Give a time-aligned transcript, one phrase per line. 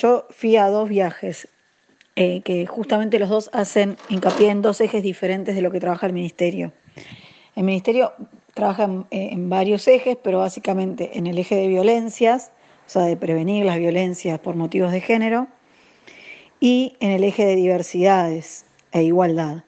[0.00, 1.46] yo fui a dos viajes
[2.16, 6.06] eh, que justamente los dos hacen hincapié en dos ejes diferentes de lo que trabaja
[6.06, 6.72] el ministerio.
[7.54, 8.12] El ministerio
[8.54, 12.50] trabaja en, eh, en varios ejes, pero básicamente en el eje de violencias,
[12.86, 15.48] o sea, de prevenir las violencias por motivos de género,
[16.60, 19.64] y en el eje de diversidades e igualdad.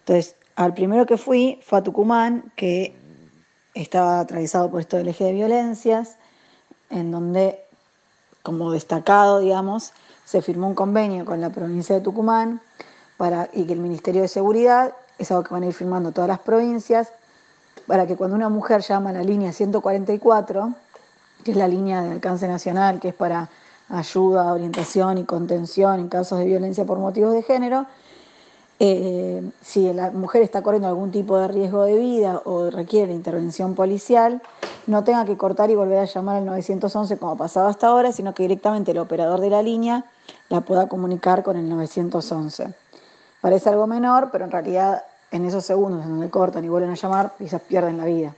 [0.00, 2.94] Entonces, al primero que fui fue a Tucumán, que
[3.74, 6.18] estaba atravesado por esto del eje de violencias,
[6.90, 7.63] en donde,
[8.44, 9.92] como destacado, digamos,
[10.26, 12.60] se firmó un convenio con la provincia de Tucumán
[13.16, 16.28] para, y que el Ministerio de Seguridad, es algo que van a ir firmando todas
[16.28, 17.08] las provincias,
[17.86, 20.74] para que cuando una mujer llama a la línea 144,
[21.42, 23.48] que es la línea de alcance nacional, que es para
[23.88, 27.86] ayuda, orientación y contención en casos de violencia por motivos de género,
[28.80, 33.74] eh, si la mujer está corriendo algún tipo de riesgo de vida o requiere intervención
[33.74, 34.42] policial,
[34.86, 38.12] no tenga que cortar y volver a llamar al 911 como ha pasado hasta ahora,
[38.12, 40.04] sino que directamente el operador de la línea
[40.48, 42.74] la pueda comunicar con el 911.
[43.40, 46.94] Parece algo menor, pero en realidad en esos segundos en donde cortan y vuelven a
[46.94, 48.34] llamar, quizás pierden la vida.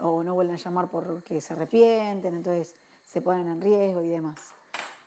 [0.00, 4.54] o no vuelven a llamar porque se arrepienten, entonces se ponen en riesgo y demás.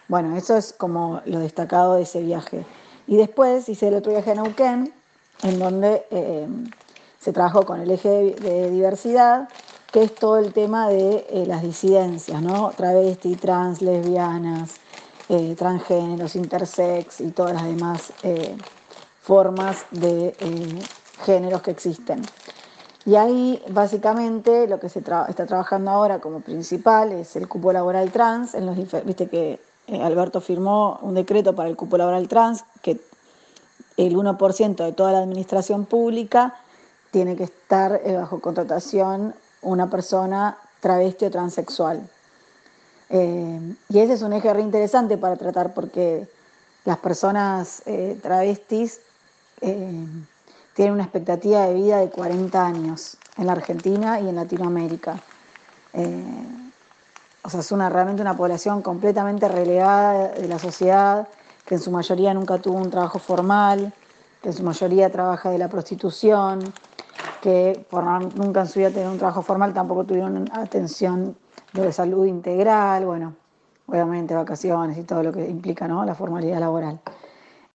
[0.08, 2.66] Bueno, eso es como lo destacado de ese viaje.
[3.08, 4.94] Y después hice el otro viaje a Neuquén,
[5.44, 6.48] en donde eh,
[7.20, 9.50] se trabajó con el eje de, diversidad,
[9.92, 12.72] que es todo el tema de eh, las disidencias, ¿no?
[12.72, 14.76] Travesti, trans, lesbianas,
[15.30, 18.14] eh, transgéneros, intersex y todas las demás
[19.22, 20.36] formas de
[21.26, 22.22] géneros que existen.
[23.06, 28.12] Y ahí básicamente lo que se está trabajando ahora como principal es el cupo laboral
[28.12, 32.64] trans, en los viste que eh, Alberto firmó un decreto para el cupo laboral trans,
[32.82, 33.00] que
[33.98, 36.56] el 1% de toda la administración pública
[37.12, 42.08] tiene que estar eh, bajo contratación una persona travesti o transexual.
[43.10, 46.28] Eh, y ese es un eje re interesante para tratar porque
[46.84, 47.82] las personas
[48.22, 49.00] travestis
[49.60, 55.20] tienen una expectativa de vida de 40 años en la Argentina y en Latinoamérica.
[57.46, 61.28] O sea, es una, realmente una población completamente relegada de la sociedad,
[61.64, 63.94] que en su mayoría nunca tuvo un trabajo formal,
[64.42, 66.74] que en su mayoría trabaja de la prostitución,
[67.44, 68.04] que por
[68.36, 71.38] nunca en su vida tener un trabajo formal tampoco tuvieron atención
[71.74, 73.36] de salud integral, bueno,
[73.86, 76.04] obviamente vacaciones y todo lo que implica ¿no?
[76.04, 77.00] la formalidad laboral.